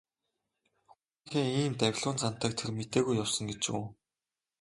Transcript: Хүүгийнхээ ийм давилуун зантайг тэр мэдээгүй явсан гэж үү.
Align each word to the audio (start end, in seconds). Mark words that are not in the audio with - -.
Хүүгийнхээ 0.87 1.57
ийм 1.61 1.73
давилуун 1.79 2.17
зантайг 2.21 2.53
тэр 2.57 2.69
мэдээгүй 2.77 3.15
явсан 3.23 3.45
гэж 3.49 3.63
үү. 3.75 3.83